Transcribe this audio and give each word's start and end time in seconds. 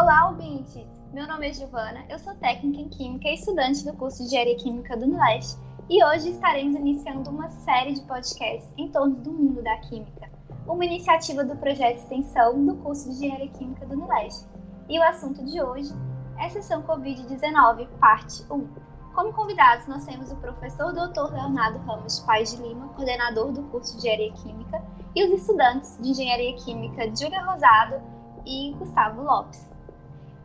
Olá, 0.00 0.28
ouvintes! 0.28 0.86
Meu 1.12 1.26
nome 1.26 1.48
é 1.48 1.52
Giovana, 1.52 2.04
eu 2.08 2.20
sou 2.20 2.32
técnica 2.36 2.80
em 2.80 2.88
Química 2.88 3.26
e 3.26 3.34
estudante 3.34 3.84
do 3.84 3.92
curso 3.94 4.18
de 4.18 4.26
Engenharia 4.26 4.56
Química 4.56 4.96
do 4.96 5.08
Nordeste. 5.08 5.58
E 5.90 6.04
hoje 6.04 6.30
estaremos 6.30 6.76
iniciando 6.76 7.28
uma 7.30 7.48
série 7.48 7.94
de 7.94 8.02
podcasts 8.02 8.72
em 8.76 8.92
torno 8.92 9.16
do 9.16 9.32
mundo 9.32 9.60
da 9.60 9.76
Química, 9.78 10.30
uma 10.68 10.84
iniciativa 10.84 11.42
do 11.42 11.56
projeto 11.56 11.96
de 11.96 12.02
extensão 12.02 12.64
do 12.64 12.76
curso 12.76 13.10
de 13.10 13.16
Engenharia 13.16 13.48
Química 13.48 13.86
do 13.86 13.96
Nordeste. 13.96 14.46
E 14.88 15.00
o 15.00 15.02
assunto 15.02 15.44
de 15.44 15.60
hoje 15.60 15.92
é 16.38 16.46
a 16.46 16.50
sessão 16.50 16.80
Covid-19, 16.84 17.88
parte 17.98 18.44
1. 18.48 18.68
Como 19.12 19.32
convidados, 19.32 19.88
nós 19.88 20.06
temos 20.06 20.30
o 20.30 20.36
professor 20.36 20.92
Dr. 20.92 21.32
Leonardo 21.32 21.78
Ramos 21.80 22.20
Paz 22.20 22.52
de 22.52 22.62
Lima, 22.62 22.86
coordenador 22.90 23.50
do 23.50 23.64
curso 23.64 23.94
de 23.94 24.06
Engenharia 24.06 24.32
Química, 24.34 24.80
e 25.16 25.24
os 25.24 25.40
estudantes 25.40 25.98
de 26.00 26.10
Engenharia 26.10 26.54
Química 26.54 27.04
Júlia 27.16 27.42
Rosado 27.42 28.00
e 28.46 28.72
Gustavo 28.78 29.22
Lopes. 29.22 29.76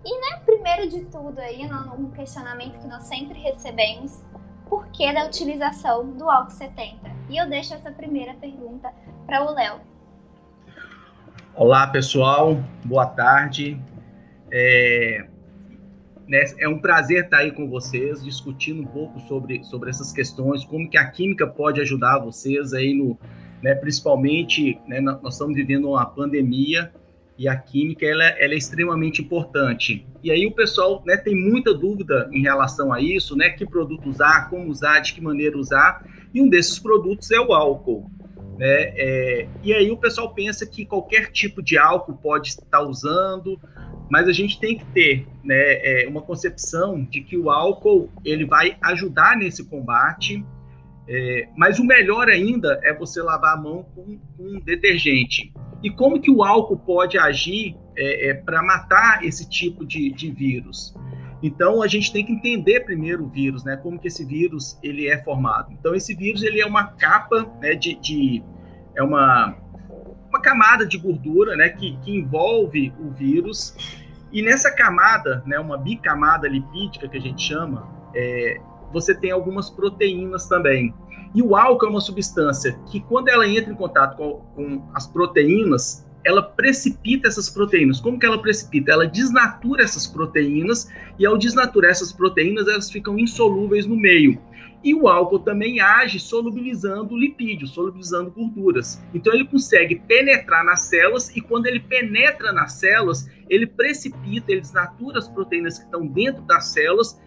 E, 0.06 0.20
né, 0.20 0.42
primeiro 0.46 0.90
de 0.90 1.06
tudo 1.06 1.40
aí, 1.40 1.62
um 1.98 2.12
questionamento 2.12 2.78
que 2.78 2.88
nós 2.88 3.04
sempre 3.04 3.40
recebemos, 3.40 4.22
por 4.68 4.88
que 4.88 5.12
da 5.14 5.26
utilização 5.26 6.12
do 6.12 6.30
álcool 6.30 6.52
70? 6.52 6.98
E 7.30 7.38
eu 7.38 7.48
deixo 7.48 7.74
essa 7.74 7.90
primeira 7.90 8.34
pergunta 8.34 8.92
para 9.26 9.50
o 9.50 9.54
Léo. 9.54 9.80
Olá, 11.56 11.88
pessoal. 11.88 12.62
Boa 12.84 13.06
tarde. 13.06 13.80
É, 14.52 15.26
né, 16.28 16.44
é 16.60 16.68
um 16.68 16.80
prazer 16.80 17.24
estar 17.24 17.38
aí 17.38 17.54
com 17.54 17.70
vocês, 17.70 18.22
discutindo 18.22 18.82
um 18.82 18.88
pouco 18.88 19.22
sobre, 19.22 19.64
sobre 19.64 19.90
essas 19.90 20.12
questões, 20.12 20.66
como 20.66 20.90
que 20.90 20.98
a 20.98 21.10
química 21.10 21.48
pode 21.48 21.80
ajudar 21.80 22.20
vocês 22.20 22.74
aí 22.74 22.94
no, 22.94 23.18
né, 23.62 23.74
principalmente, 23.74 24.82
né, 24.86 25.00
nós 25.00 25.34
estamos 25.36 25.56
vivendo 25.56 25.90
uma 25.90 26.06
pandemia 26.06 26.92
e 27.38 27.48
a 27.48 27.56
química 27.56 28.06
ela, 28.06 28.24
ela, 28.24 28.54
é 28.54 28.58
extremamente 28.58 29.22
importante. 29.22 30.06
E 30.24 30.32
aí 30.32 30.46
o 30.46 30.52
pessoal 30.52 31.02
né, 31.06 31.18
tem 31.18 31.36
muita 31.36 31.74
dúvida 31.74 32.30
em 32.32 32.42
relação 32.42 32.94
a 32.94 33.02
isso, 33.02 33.36
né? 33.36 33.50
Que 33.50 33.66
produto 33.66 34.10
usar, 34.10 34.50
como 34.50 34.70
usar, 34.70 35.00
de 35.00 35.14
que 35.14 35.22
maneira 35.22 35.58
usar. 35.58 36.06
E 36.34 36.42
um 36.42 36.48
desses 36.48 36.78
produtos 36.80 37.32
é 37.32 37.40
o 37.40 37.54
álcool. 37.54 38.10
Né? 38.58 38.94
É, 38.96 39.48
e 39.64 39.74
aí 39.74 39.90
o 39.90 39.98
pessoal 39.98 40.34
pensa 40.34 40.66
que 40.66 40.86
qualquer 40.86 41.32
tipo 41.32 41.62
de 41.62 41.78
álcool 41.78 42.14
pode 42.14 42.50
estar 42.50 42.82
usando, 42.82 43.60
mas 44.10 44.28
a 44.28 44.32
gente 44.32 44.60
tem 44.60 44.78
que 44.78 44.86
ter 44.86 45.28
né, 45.44 45.56
é, 45.56 46.08
uma 46.08 46.22
concepção 46.22 47.04
de 47.04 47.22
que 47.22 47.36
o 47.36 47.50
álcool 47.50 48.12
ele 48.24 48.46
vai 48.46 48.78
ajudar 48.84 49.36
nesse 49.36 49.66
combate. 49.66 50.46
É, 51.06 51.50
mas 51.58 51.80
o 51.80 51.84
melhor 51.84 52.30
ainda 52.30 52.80
é 52.84 52.94
você 52.94 53.22
lavar 53.22 53.56
a 53.56 53.62
mão 53.62 53.84
com, 53.96 54.18
com 54.38 54.60
detergente 54.62 55.52
e 55.84 55.92
como 55.92 56.20
que 56.20 56.32
o 56.32 56.44
álcool 56.44 56.78
pode 56.78 57.18
agir 57.18 57.76
é, 57.96 58.30
é, 58.30 58.34
para 58.34 58.64
matar 58.64 59.24
esse 59.24 59.48
tipo 59.48 59.86
de, 59.86 60.12
de 60.12 60.32
vírus. 60.32 60.96
Então 61.44 61.84
a 61.84 61.88
gente 61.88 62.12
tem 62.12 62.26
que 62.26 62.32
entender 62.32 62.80
primeiro 62.86 63.26
o 63.26 63.30
vírus, 63.30 63.66
né? 63.66 63.76
Como 63.76 64.00
que 64.00 64.08
esse 64.08 64.24
vírus 64.24 64.80
ele 64.82 65.10
é 65.10 65.22
formado. 65.22 65.74
Então 65.74 65.94
esse 65.94 66.16
vírus 66.16 66.42
ele 66.42 66.62
é 66.62 66.66
uma 66.66 66.86
capa, 66.86 67.46
né? 67.62 67.76
De, 67.76 67.96
de 67.96 68.42
é 68.96 69.04
uma 69.04 69.58
uma 70.30 70.42
camada 70.42 70.86
de 70.86 70.98
gordura, 70.98 71.56
né? 71.56 71.70
Que, 71.70 71.98
que 71.98 72.18
envolve 72.18 72.94
o 72.98 73.12
vírus 73.12 73.76
e 74.32 74.42
nessa 74.42 74.72
camada, 74.72 75.44
né? 75.46 75.60
Uma 75.60 75.78
bicamada 75.78 76.48
lipídica 76.48 77.10
que 77.10 77.18
a 77.18 77.22
gente 77.22 77.44
chama, 77.44 77.88
é, 78.16 78.60
você 78.92 79.14
tem 79.14 79.32
algumas 79.32 79.70
proteínas 79.70 80.48
também. 80.48 80.94
E 81.34 81.42
o 81.42 81.56
álcool 81.56 81.88
é 81.88 81.90
uma 81.90 82.02
substância 82.02 82.80
que, 82.92 83.00
quando 83.02 83.30
ela 83.30 83.48
entra 83.48 83.72
em 83.72 83.76
contato 83.76 84.16
com, 84.16 84.42
com, 84.56 84.90
as 84.94 85.08
proteínas, 85.08 86.06
ela 86.24 86.42
precipita 86.42 87.28
essas 87.28 87.50
proteínas. 87.50 88.00
Como 88.00 88.20
que 88.20 88.26
ela 88.26 88.42
precipita? 88.42 88.92
Ela 88.92 89.08
desnatura 89.08 89.84
essas 89.84 90.08
proteínas 90.08 90.90
e, 91.18 91.26
ao 91.26 91.38
desnaturar 91.38 91.92
essas 91.92 92.14
proteínas, 92.14 92.68
elas 92.68 92.92
ficam 92.92 93.18
insolúveis 93.18 93.86
no 93.86 93.96
meio. 93.96 94.40
E 94.84 94.94
o 94.94 95.08
álcool 95.08 95.40
também 95.40 95.80
age 95.80 96.20
solubilizando 96.20 97.18
lipídios, 97.18 97.72
solubilizando 97.72 98.32
gorduras. 98.32 99.02
Então 99.14 99.34
ele 99.34 99.46
consegue 99.46 99.96
penetrar 99.96 100.64
nas 100.66 100.82
células 100.82 101.34
e 101.36 101.40
quando 101.40 101.68
ele 101.68 101.80
penetra 101.80 102.52
nas 102.52 102.74
células, 102.74 103.30
ele 103.50 103.66
precipita, 103.66 104.52
ele 104.52 104.60
desnatura 104.60 105.20
as 105.20 105.30
proteínas 105.30 105.80
que 105.80 105.86
estão 105.86 106.06
dentro 106.06 106.44
das 106.44 106.74
células 106.74 107.18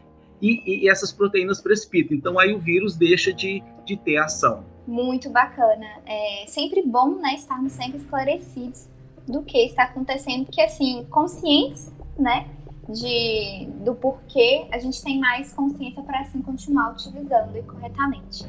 e, 0.41 0.85
e, 0.85 0.89
essas 0.89 1.13
proteínas 1.13 1.61
precipitam. 1.61 2.17
Então 2.17 2.39
aí 2.39 2.55
o 2.55 2.59
vírus 2.59 2.97
deixa 2.97 3.33
de, 3.33 3.63
de 3.85 3.97
ter 3.97 4.17
ação. 4.19 4.65
Muito 4.87 5.31
bacana. 5.31 5.87
É 6.07 6.45
sempre 6.47 6.83
bom 6.83 7.17
né, 7.17 7.35
estarmos 7.35 7.73
sempre 7.73 7.99
esclarecidos 7.99 8.89
do 9.27 9.43
que 9.43 9.59
está 9.67 9.85
acontecendo, 9.85 10.45
porque 10.45 10.61
assim, 10.61 11.05
conscientes, 11.11 11.93
né, 12.17 12.49
de, 12.89 13.67
do 13.85 13.95
porquê, 13.95 14.69
a 14.71 14.79
gente 14.79 15.03
tem 15.03 15.19
mais 15.19 15.53
consciência 15.53 16.03
para 16.03 16.21
assim 16.21 16.41
continuar 16.41 16.93
utilizando 16.93 17.57
e 17.57 17.63
corretamente. 17.63 18.45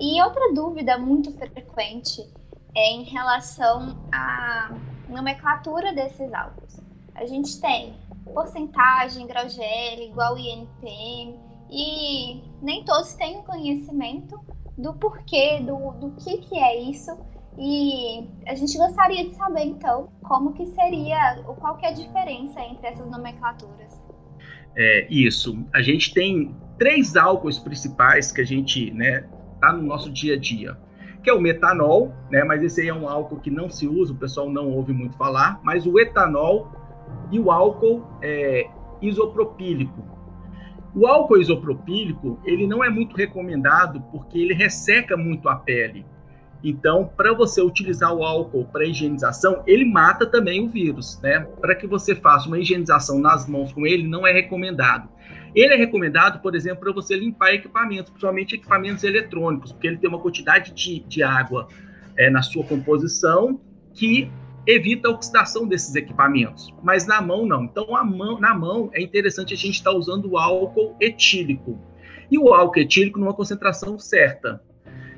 E 0.00 0.20
outra 0.22 0.52
dúvida 0.52 0.98
muito 0.98 1.32
frequente 1.32 2.28
é 2.74 2.90
em 2.92 3.04
relação 3.04 3.96
à 4.12 4.74
nomenclatura 5.08 5.92
desses 5.92 6.32
álcools. 6.32 6.80
A 7.14 7.24
gente 7.26 7.60
tem 7.60 7.94
porcentagem, 8.28 9.26
grau 9.26 9.48
GL, 9.48 10.08
igual 10.08 10.38
INPM, 10.38 11.38
e 11.70 12.42
nem 12.62 12.84
todos 12.84 13.14
têm 13.14 13.38
o 13.38 13.42
conhecimento 13.42 14.38
do 14.76 14.94
porquê, 14.94 15.60
do, 15.60 15.92
do 15.92 16.12
que, 16.12 16.38
que 16.38 16.58
é 16.58 16.80
isso. 16.80 17.10
E 17.58 18.28
a 18.46 18.54
gente 18.54 18.78
gostaria 18.78 19.28
de 19.28 19.34
saber, 19.34 19.64
então, 19.64 20.10
como 20.22 20.52
que 20.52 20.64
seria, 20.66 21.42
qual 21.58 21.76
que 21.76 21.84
é 21.84 21.88
a 21.88 21.92
diferença 21.92 22.60
entre 22.60 22.86
essas 22.86 23.10
nomenclaturas. 23.10 23.98
É, 24.76 25.08
isso. 25.10 25.58
A 25.74 25.82
gente 25.82 26.14
tem 26.14 26.54
três 26.78 27.16
álcools 27.16 27.58
principais 27.58 28.30
que 28.30 28.40
a 28.40 28.44
gente, 28.44 28.92
né, 28.92 29.28
tá 29.60 29.72
no 29.72 29.82
nosso 29.82 30.10
dia 30.10 30.34
a 30.34 30.38
dia. 30.38 30.78
Que 31.20 31.30
é 31.30 31.34
o 31.34 31.40
metanol, 31.40 32.14
né, 32.30 32.44
mas 32.44 32.62
esse 32.62 32.80
aí 32.80 32.88
é 32.88 32.94
um 32.94 33.08
álcool 33.08 33.40
que 33.40 33.50
não 33.50 33.68
se 33.68 33.88
usa, 33.88 34.12
o 34.12 34.16
pessoal 34.16 34.48
não 34.48 34.70
ouve 34.70 34.92
muito 34.92 35.16
falar, 35.16 35.60
mas 35.64 35.84
o 35.84 35.98
etanol 35.98 36.70
e 37.30 37.38
o 37.38 37.50
álcool 37.50 38.04
é, 38.22 38.68
isopropílico. 39.00 40.06
O 40.94 41.06
álcool 41.06 41.38
isopropílico, 41.38 42.40
ele 42.44 42.66
não 42.66 42.82
é 42.82 42.88
muito 42.88 43.16
recomendado 43.16 44.02
porque 44.10 44.38
ele 44.38 44.54
resseca 44.54 45.16
muito 45.16 45.48
a 45.48 45.56
pele. 45.56 46.04
Então, 46.62 47.08
para 47.16 47.32
você 47.32 47.62
utilizar 47.62 48.12
o 48.12 48.24
álcool 48.24 48.64
para 48.64 48.84
higienização, 48.84 49.62
ele 49.66 49.84
mata 49.84 50.26
também 50.26 50.64
o 50.64 50.68
vírus, 50.68 51.20
né? 51.22 51.46
Para 51.60 51.74
que 51.74 51.86
você 51.86 52.16
faça 52.16 52.48
uma 52.48 52.58
higienização 52.58 53.20
nas 53.20 53.48
mãos 53.48 53.72
com 53.72 53.86
ele, 53.86 54.08
não 54.08 54.26
é 54.26 54.32
recomendado. 54.32 55.08
Ele 55.54 55.74
é 55.74 55.76
recomendado, 55.76 56.40
por 56.40 56.56
exemplo, 56.56 56.80
para 56.80 56.92
você 56.92 57.16
limpar 57.16 57.54
equipamentos, 57.54 58.10
principalmente 58.10 58.56
equipamentos 58.56 59.04
eletrônicos, 59.04 59.72
porque 59.72 59.86
ele 59.86 59.98
tem 59.98 60.08
uma 60.08 60.18
quantidade 60.18 60.72
de, 60.72 61.00
de 61.00 61.22
água 61.22 61.68
é, 62.16 62.28
na 62.28 62.42
sua 62.42 62.64
composição 62.64 63.60
que 63.94 64.30
evita 64.68 65.08
a 65.08 65.12
oxidação 65.12 65.66
desses 65.66 65.94
equipamentos, 65.94 66.74
mas 66.82 67.06
na 67.06 67.22
mão 67.22 67.46
não. 67.46 67.64
Então, 67.64 67.86
mão, 68.04 68.38
na 68.38 68.54
mão 68.54 68.90
é 68.92 69.00
interessante 69.00 69.54
a 69.54 69.56
gente 69.56 69.76
estar 69.76 69.92
tá 69.92 69.96
usando 69.96 70.30
o 70.30 70.36
álcool 70.36 70.94
etílico. 71.00 71.80
E 72.30 72.38
o 72.38 72.52
álcool 72.52 72.80
etílico 72.80 73.18
numa 73.18 73.32
concentração 73.32 73.98
certa. 73.98 74.62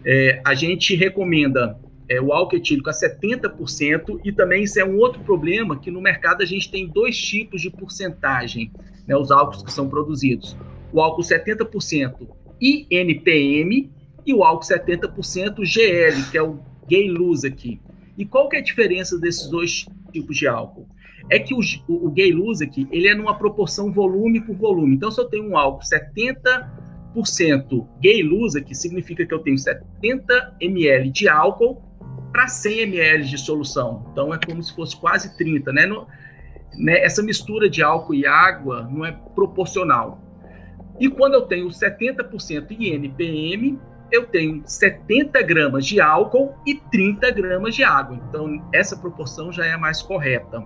É, 0.07 0.41
a 0.47 0.55
gente 0.55 0.95
recomenda 0.95 1.77
é, 2.09 2.21
o 2.21 2.33
álcool 2.33 2.57
etílico 2.57 2.89
a 2.89 2.93
70%, 2.93 4.21
e 4.25 4.31
também 4.31 4.63
isso 4.63 4.79
é 4.79 4.85
um 4.85 4.97
outro 4.99 5.21
problema, 5.23 5.77
que 5.79 5.91
no 5.91 6.01
mercado 6.01 6.43
a 6.43 6.47
gente 6.47 6.71
tem 6.71 6.87
dois 6.87 7.19
tipos 7.19 7.61
de 7.61 7.71
porcentagem, 7.71 8.71
né, 9.07 9.17
os 9.17 9.33
álcools 9.33 9.65
que 9.65 9.73
são 9.73 9.89
produzidos. 9.89 10.57
O 10.93 11.01
álcool 11.01 11.23
70% 11.23 12.29
INPM 12.61 13.91
e 14.25 14.33
o 14.33 14.45
álcool 14.45 14.65
70% 14.65 15.65
GL, 15.65 16.31
que 16.31 16.39
é 16.39 16.43
o 16.43 16.61
Gay 16.89 17.11
Luz 17.11 17.45
aqui. 17.45 17.81
E 18.21 18.27
qual 18.27 18.51
que 18.51 18.57
é 18.57 18.59
a 18.59 18.63
diferença 18.63 19.19
desses 19.19 19.49
dois 19.49 19.87
tipos 20.13 20.37
de 20.37 20.47
álcool? 20.47 20.87
É 21.31 21.39
que 21.39 21.55
o, 21.55 21.61
o, 21.89 22.07
o 22.07 22.11
Gay 22.11 22.35
ele 22.91 23.09
é 23.09 23.15
numa 23.15 23.39
proporção 23.39 23.91
volume 23.91 24.43
por 24.43 24.55
volume. 24.57 24.95
Então, 24.95 25.11
se 25.11 25.19
eu 25.19 25.25
tenho 25.25 25.49
um 25.49 25.57
álcool 25.57 25.83
70% 25.83 27.89
Gay 27.99 28.23
Lusec, 28.23 28.75
significa 28.75 29.25
que 29.25 29.33
eu 29.33 29.39
tenho 29.39 29.57
70 29.57 30.57
ml 30.61 31.11
de 31.11 31.31
álcool 31.31 31.83
para 32.31 32.47
100 32.47 32.81
ml 32.81 33.25
de 33.25 33.39
solução. 33.39 34.07
Então, 34.13 34.35
é 34.35 34.39
como 34.39 34.63
se 34.63 34.75
fosse 34.75 35.01
quase 35.01 35.35
30, 35.39 35.73
né? 35.73 35.87
No, 35.87 36.07
né? 36.75 37.03
Essa 37.03 37.23
mistura 37.23 37.71
de 37.71 37.83
álcool 37.83 38.15
e 38.15 38.27
água 38.27 38.83
não 38.83 39.03
é 39.03 39.13
proporcional. 39.35 40.23
E 41.01 41.09
quando 41.09 41.33
eu 41.33 41.47
tenho 41.47 41.69
70% 41.69 42.71
INPM, 42.71 43.81
eu 44.11 44.27
tenho 44.27 44.63
70 44.65 45.43
gramas 45.43 45.87
de 45.87 46.01
álcool 46.01 46.55
e 46.67 46.75
30 46.75 47.31
gramas 47.31 47.75
de 47.75 47.85
água. 47.85 48.21
Então, 48.29 48.63
essa 48.73 48.97
proporção 48.97 49.53
já 49.53 49.67
é 49.67 49.73
a 49.73 49.79
mais 49.79 50.03
correta. 50.03 50.65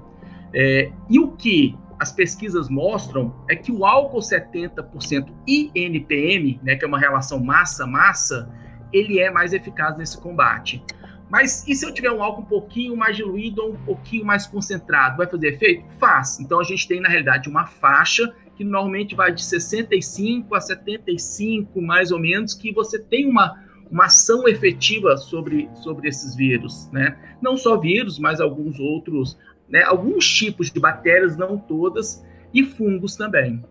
É, 0.52 0.90
e 1.08 1.18
o 1.18 1.32
que 1.32 1.76
as 1.98 2.12
pesquisas 2.12 2.68
mostram 2.68 3.34
é 3.48 3.56
que 3.56 3.72
o 3.72 3.84
álcool 3.84 4.20
70% 4.20 5.32
e 5.46 5.70
NPM, 5.74 6.60
né, 6.62 6.76
que 6.76 6.84
é 6.84 6.88
uma 6.88 6.98
relação 6.98 7.42
massa-massa, 7.42 8.48
ele 8.92 9.18
é 9.18 9.30
mais 9.30 9.52
eficaz 9.52 9.96
nesse 9.96 10.20
combate. 10.20 10.82
Mas 11.30 11.66
e 11.66 11.74
se 11.74 11.84
eu 11.84 11.92
tiver 11.92 12.12
um 12.12 12.22
álcool 12.22 12.42
um 12.42 12.46
pouquinho 12.46 12.96
mais 12.96 13.16
diluído 13.16 13.62
ou 13.62 13.72
um 13.72 13.76
pouquinho 13.76 14.24
mais 14.24 14.46
concentrado? 14.46 15.16
Vai 15.16 15.26
fazer 15.26 15.48
efeito? 15.48 15.84
Faz. 15.98 16.38
Então 16.38 16.60
a 16.60 16.64
gente 16.64 16.86
tem, 16.86 17.00
na 17.00 17.08
realidade, 17.08 17.48
uma 17.48 17.66
faixa 17.66 18.32
que 18.56 18.64
normalmente 18.64 19.14
vai 19.14 19.32
de 19.32 19.44
65 19.44 20.54
a 20.54 20.60
75, 20.60 21.80
mais 21.80 22.10
ou 22.10 22.18
menos, 22.18 22.54
que 22.54 22.72
você 22.72 22.98
tem 22.98 23.28
uma, 23.28 23.62
uma 23.90 24.06
ação 24.06 24.48
efetiva 24.48 25.16
sobre, 25.16 25.68
sobre 25.74 26.08
esses 26.08 26.34
vírus, 26.34 26.88
né? 26.92 27.36
Não 27.40 27.56
só 27.56 27.78
vírus, 27.78 28.18
mas 28.18 28.40
alguns 28.40 28.78
outros, 28.78 29.38
né? 29.68 29.82
Alguns 29.82 30.26
tipos 30.26 30.70
de 30.70 30.80
bactérias, 30.80 31.36
não 31.36 31.58
todas, 31.58 32.24
e 32.52 32.62
fungos 32.62 33.16
também. 33.16 33.64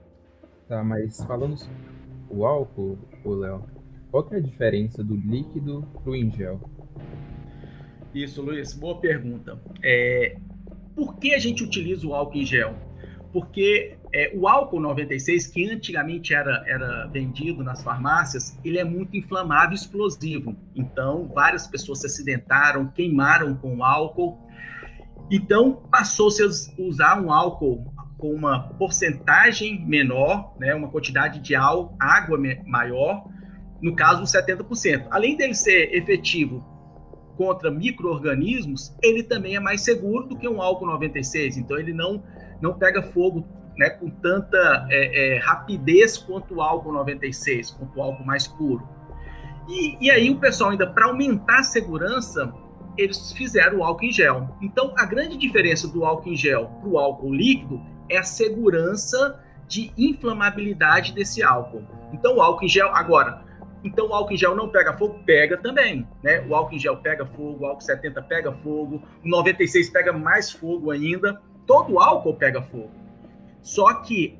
Tá, 0.67 0.83
mas 0.83 1.23
falando 1.23 1.57
sobre 1.57 1.75
o 2.29 2.45
álcool, 2.45 2.97
o 3.23 3.33
Léo, 3.33 3.63
qual 4.11 4.27
é 4.31 4.37
a 4.37 4.39
diferença 4.39 5.03
do 5.03 5.15
líquido 5.15 5.87
para 6.03 6.11
o 6.11 6.15
em 6.15 6.31
gel? 6.31 6.59
Isso, 8.13 8.41
Luiz, 8.41 8.73
boa 8.73 8.99
pergunta. 8.99 9.59
É, 9.83 10.37
por 10.95 11.17
que 11.17 11.33
a 11.33 11.39
gente 11.39 11.63
utiliza 11.63 12.05
o 12.05 12.13
álcool 12.13 12.37
em 12.37 12.45
gel? 12.45 12.75
Porque 13.31 13.97
é, 14.13 14.31
o 14.35 14.47
álcool 14.47 14.79
96, 14.79 15.47
que 15.47 15.69
antigamente 15.71 16.35
era, 16.35 16.63
era 16.67 17.07
vendido 17.07 17.63
nas 17.63 17.81
farmácias, 17.81 18.55
ele 18.63 18.77
é 18.77 18.83
muito 18.83 19.17
inflamável 19.17 19.71
e 19.71 19.75
explosivo. 19.75 20.55
Então, 20.75 21.27
várias 21.33 21.65
pessoas 21.65 22.01
se 22.01 22.05
acidentaram, 22.05 22.87
queimaram 22.87 23.55
com 23.55 23.83
álcool. 23.83 24.37
Então, 25.31 25.81
passou-se 25.89 26.43
a 26.43 26.81
usar 26.81 27.19
um 27.19 27.31
álcool 27.31 27.91
com 28.19 28.31
uma 28.31 28.69
porcentagem 28.75 29.83
menor, 29.83 30.53
né, 30.59 30.75
uma 30.75 30.89
quantidade 30.89 31.39
de 31.39 31.55
água 31.55 32.37
maior, 32.67 33.25
no 33.81 33.95
caso, 33.95 34.21
70%. 34.23 35.07
Além 35.09 35.35
dele 35.35 35.55
ser 35.55 35.91
efetivo 35.91 36.63
contra 37.35 37.71
micro-organismos, 37.71 38.95
ele 39.01 39.23
também 39.23 39.55
é 39.55 39.59
mais 39.59 39.81
seguro 39.81 40.27
do 40.27 40.37
que 40.37 40.47
um 40.47 40.61
álcool 40.61 40.85
96. 40.85 41.57
Então, 41.57 41.79
ele 41.79 41.93
não, 41.93 42.23
não 42.61 42.77
pega 42.77 43.01
fogo 43.01 43.62
né, 43.77 43.89
com 43.89 44.09
tanta 44.09 44.87
é, 44.89 45.35
é, 45.35 45.39
rapidez 45.39 46.17
quanto 46.17 46.55
o 46.55 46.61
álcool 46.61 46.91
96, 46.91 47.71
quanto 47.71 47.97
o 47.97 48.01
álcool 48.01 48.25
mais 48.25 48.47
puro. 48.47 48.87
E, 49.67 50.05
e 50.05 50.11
aí 50.11 50.29
o 50.29 50.39
pessoal 50.39 50.71
ainda, 50.71 50.87
para 50.87 51.05
aumentar 51.05 51.59
a 51.59 51.63
segurança, 51.63 52.53
eles 52.97 53.31
fizeram 53.33 53.79
o 53.79 53.83
álcool 53.83 54.05
em 54.05 54.11
gel. 54.11 54.49
Então, 54.61 54.93
a 54.97 55.05
grande 55.05 55.37
diferença 55.37 55.87
do 55.87 56.05
álcool 56.05 56.29
em 56.29 56.35
gel 56.35 56.67
para 56.79 56.89
o 56.89 56.97
álcool 56.97 57.33
líquido 57.33 57.81
é 58.09 58.17
a 58.17 58.23
segurança 58.23 59.41
de 59.67 59.91
inflamabilidade 59.97 61.13
desse 61.13 61.41
álcool. 61.41 61.83
Então, 62.11 62.37
o 62.37 62.41
álcool 62.41 62.65
em 62.65 62.67
gel, 62.67 62.93
agora, 62.93 63.43
então 63.83 64.09
o 64.09 64.13
álcool 64.13 64.33
em 64.33 64.37
gel 64.37 64.55
não 64.55 64.69
pega 64.69 64.93
fogo? 64.93 65.19
Pega 65.25 65.57
também, 65.57 66.07
né? 66.21 66.45
O 66.47 66.55
álcool 66.55 66.75
em 66.75 66.79
gel 66.79 66.97
pega 66.97 67.25
fogo, 67.25 67.63
o 67.63 67.65
álcool 67.65 67.81
70 67.81 68.21
pega 68.23 68.51
fogo, 68.51 69.01
o 69.23 69.27
96 69.27 69.89
pega 69.89 70.13
mais 70.13 70.51
fogo 70.51 70.91
ainda, 70.91 71.41
todo 71.65 71.99
álcool 71.99 72.35
pega 72.35 72.61
fogo. 72.61 72.91
Só 73.63 73.91
que 74.01 74.37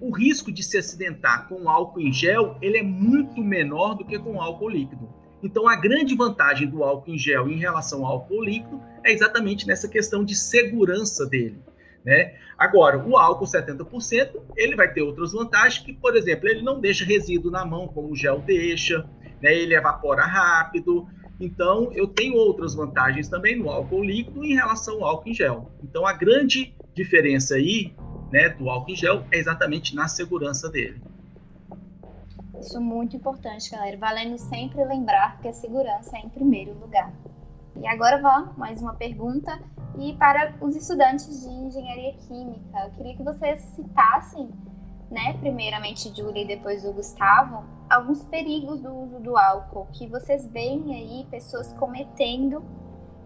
o 0.00 0.10
risco 0.10 0.52
de 0.52 0.62
se 0.62 0.76
acidentar 0.76 1.48
com 1.48 1.70
álcool 1.70 2.00
em 2.00 2.12
gel, 2.12 2.58
ele 2.60 2.78
é 2.78 2.82
muito 2.82 3.40
menor 3.40 3.94
do 3.94 4.04
que 4.04 4.18
com 4.18 4.42
álcool 4.42 4.68
líquido. 4.68 5.08
Então, 5.42 5.68
a 5.68 5.76
grande 5.76 6.16
vantagem 6.16 6.68
do 6.68 6.82
álcool 6.82 7.12
em 7.12 7.18
gel 7.18 7.48
em 7.48 7.58
relação 7.58 8.04
ao 8.04 8.12
álcool 8.12 8.42
líquido 8.42 8.82
é 9.04 9.12
exatamente 9.12 9.66
nessa 9.66 9.88
questão 9.88 10.24
de 10.24 10.34
segurança 10.34 11.24
dele. 11.24 11.62
Né? 12.04 12.34
Agora, 12.56 12.98
o 12.98 13.16
álcool 13.16 13.44
70%, 13.44 14.30
ele 14.56 14.74
vai 14.74 14.92
ter 14.92 15.02
outras 15.02 15.32
vantagens, 15.32 15.84
que, 15.84 15.92
por 15.92 16.16
exemplo, 16.16 16.48
ele 16.48 16.62
não 16.62 16.80
deixa 16.80 17.04
resíduo 17.04 17.50
na 17.50 17.64
mão, 17.64 17.86
como 17.86 18.10
o 18.10 18.16
gel 18.16 18.40
deixa, 18.40 19.08
né? 19.40 19.54
ele 19.54 19.74
evapora 19.74 20.24
rápido. 20.24 21.06
Então, 21.40 21.92
eu 21.92 22.08
tenho 22.08 22.34
outras 22.34 22.74
vantagens 22.74 23.28
também 23.28 23.56
no 23.56 23.70
álcool 23.70 24.02
líquido 24.02 24.44
em 24.44 24.54
relação 24.54 24.96
ao 24.96 25.10
álcool 25.10 25.28
em 25.28 25.34
gel. 25.34 25.70
Então, 25.84 26.04
a 26.04 26.12
grande 26.12 26.74
diferença 26.94 27.54
aí 27.54 27.94
né, 28.32 28.48
do 28.50 28.68
álcool 28.68 28.92
em 28.92 28.96
gel 28.96 29.24
é 29.30 29.38
exatamente 29.38 29.94
na 29.94 30.08
segurança 30.08 30.68
dele. 30.68 31.00
Isso 32.60 32.76
é 32.76 32.80
muito 32.80 33.16
importante, 33.16 33.70
galera. 33.70 33.96
Valendo 33.96 34.36
sempre 34.36 34.84
lembrar 34.84 35.40
que 35.40 35.48
a 35.48 35.52
segurança 35.52 36.16
é 36.16 36.20
em 36.20 36.28
primeiro 36.28 36.74
lugar. 36.78 37.12
E 37.76 37.86
agora 37.86 38.20
vá 38.20 38.52
mais 38.56 38.82
uma 38.82 38.94
pergunta. 38.94 39.58
E 39.98 40.14
para 40.14 40.54
os 40.60 40.74
estudantes 40.74 41.40
de 41.40 41.48
engenharia 41.48 42.14
química, 42.26 42.78
eu 42.84 42.90
queria 42.90 43.16
que 43.16 43.22
vocês 43.22 43.60
citassem, 43.76 44.50
né, 45.10 45.34
primeiramente 45.40 46.14
Júlia 46.14 46.42
e 46.42 46.46
depois 46.46 46.84
o 46.84 46.92
Gustavo, 46.92 47.64
alguns 47.88 48.22
perigos 48.24 48.80
do 48.80 48.92
uso 48.92 49.18
do 49.20 49.36
álcool 49.36 49.86
que 49.92 50.06
vocês 50.06 50.46
veem 50.46 50.94
aí 50.94 51.26
pessoas 51.30 51.72
cometendo 51.74 52.62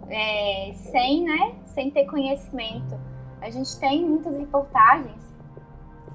é, 0.08 0.72
sem, 0.74 1.24
né, 1.24 1.54
sem 1.66 1.90
ter 1.90 2.06
conhecimento. 2.06 2.98
A 3.42 3.50
gente 3.50 3.76
tem 3.80 4.06
muitas 4.06 4.36
reportagens 4.36 5.20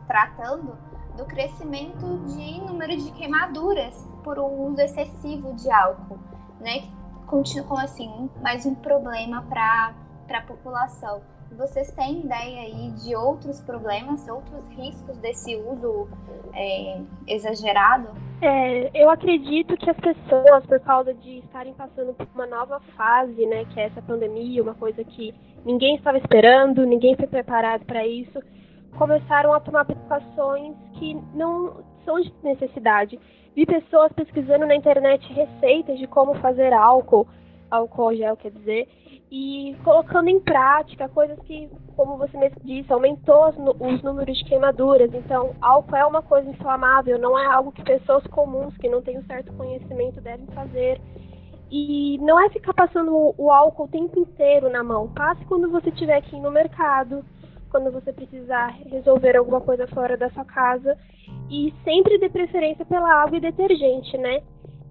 tratando 0.07 0.77
do 1.17 1.25
crescimento 1.25 2.19
de 2.25 2.61
número 2.61 2.95
de 2.95 3.11
queimaduras 3.11 4.07
por 4.23 4.39
um 4.39 4.71
uso 4.71 4.79
excessivo 4.79 5.53
de 5.55 5.69
álcool, 5.69 6.17
né? 6.61 6.87
Continua 7.25 7.67
como 7.67 7.81
assim, 7.81 8.29
mais 8.41 8.65
um 8.65 8.73
problema 8.73 9.41
para 9.41 9.93
a 10.29 10.41
população. 10.43 11.21
Vocês 11.51 11.91
têm 11.91 12.19
ideia 12.19 12.61
aí 12.61 12.91
de 12.91 13.15
outros 13.15 13.61
problemas, 13.61 14.27
outros 14.27 14.67
riscos 14.69 15.17
desse 15.17 15.55
uso 15.55 16.07
é, 16.53 17.01
exagerado? 17.27 18.09
É, 18.41 18.91
eu 18.93 19.09
acredito 19.09 19.75
que 19.77 19.89
as 19.89 19.97
pessoas, 19.97 20.65
por 20.65 20.79
causa 20.81 21.13
de 21.13 21.39
estarem 21.39 21.73
passando 21.73 22.13
por 22.13 22.27
uma 22.35 22.45
nova 22.45 22.79
fase, 22.95 23.45
né, 23.47 23.65
que 23.65 23.79
é 23.79 23.85
essa 23.85 24.01
pandemia, 24.01 24.61
uma 24.61 24.75
coisa 24.75 25.03
que 25.03 25.33
ninguém 25.65 25.95
estava 25.95 26.19
esperando, 26.19 26.85
ninguém 26.85 27.15
foi 27.15 27.25
preparado 27.25 27.85
para 27.85 28.05
isso, 28.05 28.39
começaram 28.97 29.53
a 29.53 29.59
tomar 29.59 29.85
precauções 29.85 30.75
que 30.99 31.15
não 31.33 31.83
são 32.05 32.21
de 32.21 32.31
necessidade. 32.43 33.19
Vi 33.55 33.65
pessoas 33.65 34.11
pesquisando 34.13 34.67
na 34.67 34.75
internet 34.75 35.31
receitas 35.33 35.97
de 35.97 36.05
como 36.05 36.35
fazer 36.35 36.73
álcool, 36.73 37.27
álcool 37.71 38.15
gel 38.15 38.37
quer 38.37 38.51
dizer, 38.51 38.87
e 39.29 39.75
colocando 39.83 40.29
em 40.29 40.39
prática 40.39 41.09
coisas 41.09 41.37
que, 41.39 41.69
como 41.95 42.17
você 42.17 42.37
mesmo 42.37 42.61
disse, 42.63 42.91
aumentou 42.91 43.49
os 43.49 44.01
números 44.01 44.37
de 44.37 44.45
queimaduras. 44.45 45.13
Então, 45.13 45.53
álcool 45.61 45.95
é 45.95 46.05
uma 46.05 46.21
coisa 46.21 46.49
inflamável, 46.49 47.19
não 47.19 47.37
é 47.37 47.45
algo 47.45 47.71
que 47.71 47.83
pessoas 47.83 48.25
comuns 48.27 48.75
que 48.77 48.87
não 48.87 49.01
têm 49.01 49.17
um 49.17 49.25
certo 49.25 49.51
conhecimento 49.53 50.21
devem 50.21 50.47
fazer. 50.47 51.01
E 51.69 52.17
não 52.19 52.39
é 52.39 52.49
ficar 52.49 52.73
passando 52.73 53.33
o 53.37 53.51
álcool 53.51 53.83
o 53.83 53.89
tempo 53.89 54.17
inteiro 54.17 54.69
na 54.69 54.81
mão. 54.81 55.09
Passe 55.09 55.43
quando 55.45 55.69
você 55.69 55.89
estiver 55.89 56.15
aqui 56.15 56.39
no 56.39 56.49
mercado, 56.49 57.25
quando 57.69 57.91
você 57.91 58.13
precisar 58.13 58.67
resolver 58.89 59.35
alguma 59.35 59.59
coisa 59.59 59.85
fora 59.87 60.15
da 60.15 60.29
sua 60.29 60.45
casa. 60.45 60.97
E 61.49 61.73
sempre 61.83 62.17
dê 62.17 62.29
preferência 62.29 62.85
pela 62.85 63.21
água 63.21 63.37
e 63.37 63.41
detergente, 63.41 64.17
né? 64.17 64.41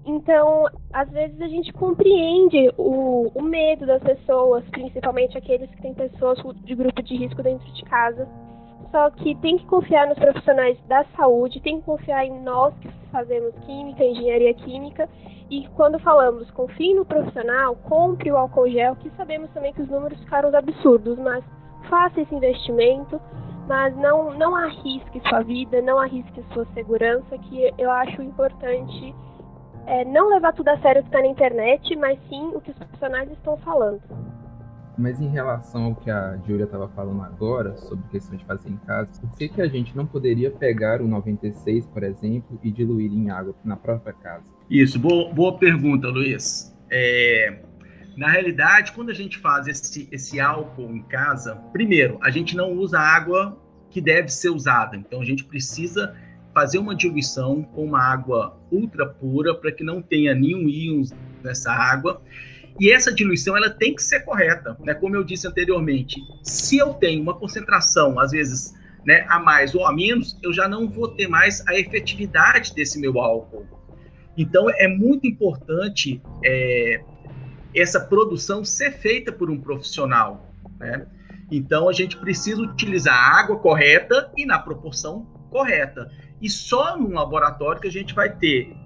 Então, 0.06 0.66
às 0.92 1.10
vezes 1.10 1.40
a 1.40 1.48
gente 1.48 1.72
compreende 1.72 2.72
o, 2.78 3.28
o 3.34 3.42
medo 3.42 3.84
das 3.84 4.00
pessoas, 4.00 4.64
principalmente 4.70 5.36
aqueles 5.36 5.68
que 5.68 5.82
têm 5.82 5.92
pessoas 5.92 6.38
de 6.64 6.75
grupo 6.76 7.02
de 7.02 7.16
risco 7.16 7.42
dentro 7.42 7.66
de 7.72 7.82
casa. 7.82 8.28
Só 8.92 9.10
que 9.10 9.34
tem 9.36 9.58
que 9.58 9.66
confiar 9.66 10.06
nos 10.06 10.16
profissionais 10.16 10.78
da 10.86 11.04
saúde, 11.16 11.60
tem 11.60 11.80
que 11.80 11.86
confiar 11.86 12.25
em 12.25 12.40
nós 12.40 12.72
que 12.78 12.88
fazemos 13.10 13.52
química, 13.66 14.04
engenharia 14.04 14.54
química. 14.54 15.08
E 15.50 15.66
quando 15.70 15.98
falamos 15.98 16.48
confie 16.52 16.94
no 16.94 17.04
profissional, 17.04 17.75
compre 17.75 18.30
o 18.30 18.36
álcool 18.36 18.70
gel, 18.70 18.94
que 18.94 19.10
sabemos 19.16 19.50
também 19.50 19.72
que 19.72 19.82
os 19.82 19.88
números 19.88 20.20
ficaram 20.20 20.56
absurdos, 20.56 21.18
mas 21.18 21.44
faça 21.90 22.20
esse 22.20 22.32
investimento, 22.32 23.20
mas 23.66 23.96
não, 23.96 24.32
não 24.34 24.54
arrisque 24.54 25.20
sua 25.28 25.42
vida, 25.42 25.82
não 25.82 25.98
arrisque 25.98 26.44
sua 26.52 26.64
segurança, 26.75 27.36
que 27.38 27.72
eu 27.76 27.90
acho 27.90 28.22
importante 28.22 29.12
é, 29.86 30.04
não 30.04 30.28
levar 30.28 30.52
tudo 30.52 30.68
a 30.68 30.78
sério 30.78 31.02
que 31.02 31.08
está 31.08 31.20
na 31.20 31.28
internet, 31.28 31.94
mas 31.96 32.18
sim 32.28 32.50
o 32.54 32.60
que 32.60 32.70
os 32.70 32.76
profissionais 32.76 33.30
estão 33.30 33.56
falando. 33.58 34.00
Mas 34.98 35.20
em 35.20 35.28
relação 35.28 35.84
ao 35.84 35.94
que 35.94 36.10
a 36.10 36.38
Júlia 36.46 36.64
estava 36.64 36.88
falando 36.88 37.22
agora, 37.22 37.76
sobre 37.76 38.08
questão 38.08 38.36
de 38.36 38.44
fazer 38.46 38.70
em 38.70 38.78
casa, 38.78 39.10
por 39.20 39.36
que, 39.36 39.48
que 39.48 39.60
a 39.60 39.68
gente 39.68 39.94
não 39.94 40.06
poderia 40.06 40.50
pegar 40.50 41.02
o 41.02 41.06
96, 41.06 41.86
por 41.86 42.02
exemplo, 42.02 42.58
e 42.62 42.70
diluir 42.70 43.12
em 43.12 43.30
água 43.30 43.54
na 43.62 43.76
própria 43.76 44.14
casa? 44.14 44.46
Isso, 44.70 44.98
boa, 44.98 45.32
boa 45.32 45.58
pergunta, 45.58 46.08
Luiz. 46.08 46.74
É, 46.90 47.58
na 48.16 48.28
realidade, 48.28 48.92
quando 48.92 49.10
a 49.10 49.14
gente 49.14 49.38
faz 49.38 49.66
esse, 49.66 50.08
esse 50.10 50.40
álcool 50.40 50.90
em 50.90 51.02
casa, 51.02 51.56
primeiro, 51.72 52.18
a 52.22 52.30
gente 52.30 52.56
não 52.56 52.72
usa 52.72 52.98
água 52.98 53.60
que 53.90 54.00
deve 54.00 54.28
ser 54.28 54.48
usada. 54.48 54.96
Então, 54.96 55.20
a 55.20 55.24
gente 55.24 55.44
precisa 55.44 56.16
fazer 56.56 56.78
uma 56.78 56.94
diluição 56.94 57.62
com 57.62 57.84
uma 57.84 58.02
água 58.02 58.58
ultra 58.72 59.06
pura 59.06 59.54
para 59.54 59.70
que 59.70 59.84
não 59.84 60.00
tenha 60.00 60.34
nenhum 60.34 60.66
íons 60.66 61.12
nessa 61.44 61.70
água. 61.70 62.22
E 62.80 62.90
essa 62.90 63.12
diluição 63.12 63.54
ela 63.54 63.68
tem 63.68 63.94
que 63.94 64.02
ser 64.02 64.20
correta, 64.20 64.75
né? 64.80 64.94
Como 64.94 65.14
eu 65.14 65.22
disse 65.22 65.46
anteriormente, 65.46 66.18
se 66.42 66.78
eu 66.78 66.94
tenho 66.94 67.20
uma 67.20 67.34
concentração, 67.34 68.18
às 68.18 68.30
vezes, 68.30 68.72
né, 69.04 69.26
a 69.28 69.38
mais 69.38 69.75
ou 69.75 69.86
a 69.86 69.92
menos, 69.92 70.38
eu 70.42 70.50
já 70.50 70.66
não 70.66 70.88
vou 70.88 71.08
ter 71.08 71.28
mais 71.28 71.62
a 71.68 71.75
efetividade 71.75 72.75
desse 72.75 72.98
meu 72.98 73.20
álcool. 73.20 73.66
Então 74.34 74.70
é 74.70 74.88
muito 74.88 75.26
importante 75.26 76.22
é, 76.42 77.02
essa 77.75 78.00
produção 78.00 78.64
ser 78.64 78.92
feita 78.92 79.30
por 79.30 79.50
um 79.50 79.60
profissional, 79.60 80.50
né? 80.80 81.06
Então 81.52 81.86
a 81.86 81.92
gente 81.92 82.16
precisa 82.16 82.62
utilizar 82.62 83.14
a 83.14 83.40
água 83.40 83.58
correta 83.58 84.32
e 84.38 84.46
na 84.46 84.58
proporção 84.58 85.36
correta. 85.50 86.10
E 86.40 86.50
só 86.50 86.96
num 86.96 87.14
laboratório 87.14 87.80
que 87.80 87.88
a 87.88 87.92
gente 87.92 88.14
vai 88.14 88.30
ter 88.30 88.76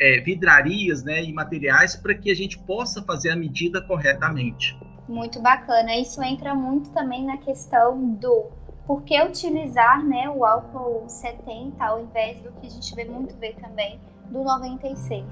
é, 0.00 0.20
vidrarias 0.20 1.02
né, 1.04 1.22
e 1.22 1.32
materiais 1.32 1.96
para 1.96 2.14
que 2.14 2.30
a 2.30 2.34
gente 2.34 2.58
possa 2.58 3.02
fazer 3.02 3.30
a 3.30 3.36
medida 3.36 3.80
corretamente. 3.80 4.78
Muito 5.08 5.40
bacana. 5.40 5.94
Isso 5.96 6.22
entra 6.22 6.54
muito 6.54 6.90
também 6.90 7.24
na 7.24 7.38
questão 7.38 8.14
do 8.14 8.50
por 8.86 9.02
que 9.02 9.20
utilizar 9.20 10.04
né, 10.04 10.28
o 10.28 10.44
álcool 10.44 11.08
70 11.08 11.84
ao 11.84 12.04
invés 12.04 12.40
do 12.42 12.52
que 12.52 12.66
a 12.66 12.70
gente 12.70 12.94
vê 12.94 13.04
muito 13.04 13.36
ver 13.36 13.56
também 13.56 14.00
do 14.30 14.44
96. 14.44 15.24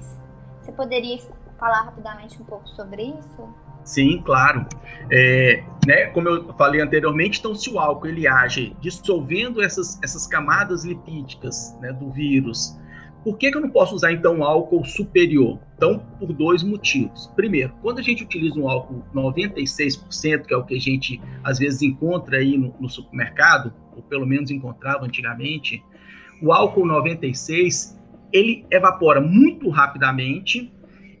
Você 0.59 0.71
poderia 0.71 1.17
falar 1.57 1.83
rapidamente 1.83 2.41
um 2.41 2.45
pouco 2.45 2.67
sobre 2.69 3.03
isso? 3.03 3.64
Sim, 3.85 4.21
claro. 4.25 4.65
É, 5.11 5.63
né, 5.85 6.07
como 6.07 6.27
eu 6.27 6.53
falei 6.55 6.81
anteriormente, 6.81 7.39
então 7.39 7.53
se 7.53 7.69
o 7.69 7.79
álcool 7.79 8.07
ele 8.07 8.27
age 8.27 8.75
dissolvendo 8.81 9.61
essas, 9.61 9.99
essas 10.03 10.25
camadas 10.25 10.83
lipídicas 10.83 11.77
né, 11.79 11.93
do 11.93 12.09
vírus, 12.11 12.75
por 13.23 13.37
que, 13.37 13.51
que 13.51 13.57
eu 13.57 13.61
não 13.61 13.69
posso 13.69 13.95
usar 13.95 14.11
então 14.11 14.37
um 14.37 14.43
álcool 14.43 14.83
superior? 14.83 15.59
Então, 15.75 15.99
por 16.19 16.33
dois 16.33 16.63
motivos. 16.63 17.27
Primeiro, 17.35 17.73
quando 17.81 17.99
a 17.99 18.01
gente 18.01 18.23
utiliza 18.23 18.59
um 18.59 18.69
álcool 18.69 19.03
96%, 19.13 20.45
que 20.45 20.53
é 20.53 20.57
o 20.57 20.63
que 20.63 20.75
a 20.75 20.79
gente 20.79 21.21
às 21.43 21.59
vezes 21.59 21.81
encontra 21.81 22.37
aí 22.37 22.57
no, 22.57 22.73
no 22.79 22.89
supermercado, 22.89 23.73
ou 23.95 24.01
pelo 24.03 24.25
menos 24.25 24.51
encontrava 24.51 25.05
antigamente, 25.05 25.83
o 26.41 26.51
álcool 26.51 26.85
96 26.85 27.99
ele 28.31 28.65
evapora 28.69 29.21
muito 29.21 29.69
rapidamente 29.69 30.71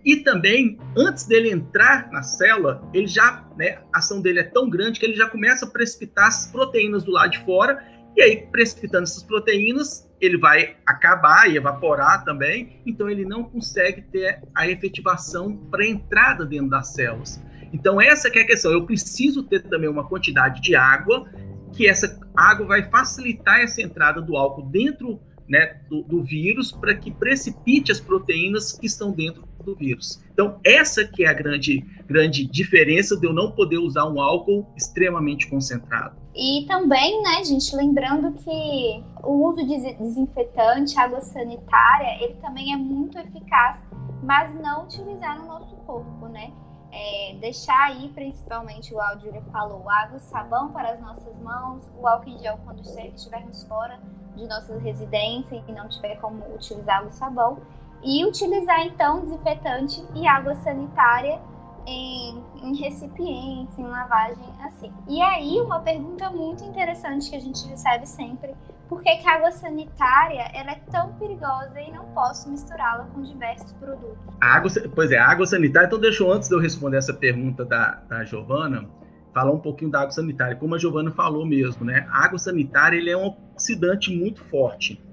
e 0.05 0.17
também, 0.17 0.77
antes 0.95 1.25
dele 1.25 1.49
entrar 1.49 2.11
na 2.11 2.21
célula, 2.21 2.87
ele 2.93 3.07
já, 3.07 3.43
né, 3.57 3.79
a 3.91 3.97
ação 3.97 4.21
dele 4.21 4.39
é 4.39 4.43
tão 4.43 4.69
grande 4.69 4.99
que 4.99 5.05
ele 5.05 5.15
já 5.15 5.27
começa 5.27 5.65
a 5.65 5.69
precipitar 5.69 6.27
as 6.27 6.45
proteínas 6.51 7.03
do 7.03 7.11
lado 7.11 7.31
de 7.31 7.39
fora, 7.39 7.83
e 8.15 8.21
aí, 8.21 8.47
precipitando 8.49 9.03
essas 9.03 9.23
proteínas, 9.23 10.09
ele 10.21 10.37
vai 10.37 10.77
acabar 10.85 11.49
e 11.49 11.57
evaporar 11.57 12.23
também, 12.23 12.81
então 12.85 13.09
ele 13.09 13.25
não 13.25 13.43
consegue 13.43 14.03
ter 14.03 14.41
a 14.55 14.69
efetivação 14.69 15.57
para 15.69 15.85
entrada 15.85 16.45
dentro 16.45 16.69
das 16.69 16.93
células. 16.93 17.43
Então, 17.73 17.99
essa 17.99 18.29
é 18.29 18.41
a 18.41 18.45
questão. 18.45 18.71
Eu 18.71 18.85
preciso 18.85 19.43
ter 19.43 19.63
também 19.63 19.89
uma 19.89 20.07
quantidade 20.07 20.61
de 20.61 20.75
água, 20.75 21.27
que 21.73 21.89
essa 21.89 22.17
água 22.37 22.67
vai 22.67 22.89
facilitar 22.89 23.59
essa 23.59 23.81
entrada 23.81 24.21
do 24.21 24.37
álcool 24.37 24.69
dentro 24.69 25.19
né, 25.47 25.79
do, 25.89 26.01
do 26.03 26.23
vírus 26.23 26.71
para 26.71 26.95
que 26.95 27.11
precipite 27.11 27.91
as 27.91 27.99
proteínas 27.99 28.71
que 28.71 28.85
estão 28.85 29.11
dentro 29.11 29.43
do 29.63 29.75
vírus. 29.75 30.23
Então, 30.31 30.59
essa 30.63 31.05
que 31.05 31.23
é 31.23 31.27
a 31.27 31.33
grande, 31.33 31.83
grande 32.05 32.45
diferença 32.45 33.17
de 33.17 33.25
eu 33.25 33.33
não 33.33 33.51
poder 33.51 33.77
usar 33.77 34.05
um 34.05 34.21
álcool 34.21 34.67
extremamente 34.77 35.47
concentrado. 35.47 36.15
E 36.35 36.65
também, 36.67 37.21
né, 37.21 37.43
gente, 37.43 37.75
lembrando 37.75 38.33
que 38.33 39.03
o 39.23 39.47
uso 39.47 39.65
de 39.65 39.95
desinfetante, 39.95 40.97
água 40.99 41.21
sanitária, 41.21 42.23
ele 42.23 42.35
também 42.35 42.73
é 42.73 42.77
muito 42.77 43.17
eficaz, 43.17 43.77
mas 44.21 44.53
não 44.55 44.83
utilizar 44.83 45.39
no 45.39 45.47
nosso 45.47 45.73
corpo, 45.77 46.27
né? 46.27 46.51
É, 46.97 47.35
deixar 47.41 47.87
aí, 47.87 48.07
principalmente, 48.15 48.93
o 48.93 49.01
áudio 49.01 49.27
ele 49.27 49.41
falou, 49.51 49.89
água 49.89 50.15
e 50.15 50.21
sabão 50.21 50.71
para 50.71 50.91
as 50.91 51.01
nossas 51.01 51.37
mãos, 51.41 51.83
o 51.99 52.07
álcool 52.07 52.29
em 52.29 52.39
gel 52.39 52.57
quando 52.63 52.79
estivermos 52.79 53.63
fora 53.63 53.99
de 54.33 54.47
nossa 54.47 54.77
residência 54.77 55.61
e 55.67 55.71
não 55.73 55.89
tiver 55.89 56.15
como 56.21 56.41
utilizar 56.55 57.05
o 57.05 57.09
sabão, 57.09 57.57
e 58.01 58.23
utilizar 58.25 58.79
então 58.85 59.25
desinfetante 59.25 60.05
e 60.15 60.25
água 60.25 60.55
sanitária 60.55 61.41
em, 61.85 62.43
em, 62.63 62.75
recipientes, 62.75 63.77
em 63.77 63.87
lavagem, 63.87 64.43
assim. 64.63 64.91
E 65.07 65.21
aí, 65.21 65.59
uma 65.61 65.79
pergunta 65.79 66.29
muito 66.29 66.63
interessante 66.63 67.29
que 67.29 67.35
a 67.35 67.39
gente 67.39 67.67
recebe 67.67 68.07
sempre: 68.07 68.53
por 68.89 69.01
que, 69.01 69.15
que 69.17 69.27
a 69.27 69.35
água 69.35 69.51
sanitária 69.51 70.49
ela 70.53 70.71
é 70.71 70.81
tão 70.91 71.13
perigosa 71.13 71.79
e 71.79 71.91
não 71.91 72.05
posso 72.07 72.49
misturá-la 72.49 73.05
com 73.05 73.21
diversos 73.21 73.71
produtos? 73.73 74.33
A 74.41 74.55
água, 74.55 74.69
pois 74.93 75.11
é, 75.11 75.17
a 75.17 75.27
água 75.27 75.45
sanitária, 75.45 75.87
então 75.87 75.99
deixa 75.99 76.23
eu, 76.23 76.31
antes 76.31 76.49
de 76.49 76.55
eu 76.55 76.59
responder 76.59 76.97
essa 76.97 77.13
pergunta 77.13 77.63
da, 77.63 78.01
da 78.07 78.23
Giovana, 78.23 78.89
falar 79.33 79.51
um 79.51 79.59
pouquinho 79.59 79.91
da 79.91 79.99
água 79.99 80.11
sanitária. 80.11 80.55
Como 80.55 80.75
a 80.75 80.77
Giovana 80.77 81.11
falou 81.11 81.45
mesmo, 81.45 81.83
né? 81.83 82.07
A 82.09 82.25
água 82.25 82.39
sanitária 82.39 82.97
ele 82.97 83.09
é 83.09 83.17
um 83.17 83.33
oxidante 83.53 84.15
muito 84.15 84.43
forte. 84.45 85.03